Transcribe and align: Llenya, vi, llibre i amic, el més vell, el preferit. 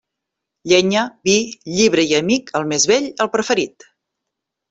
Llenya, 0.71 1.03
vi, 1.29 1.35
llibre 1.75 2.07
i 2.13 2.17
amic, 2.21 2.49
el 2.61 2.65
més 2.73 2.89
vell, 2.93 3.05
el 3.27 3.31
preferit. 3.37 3.87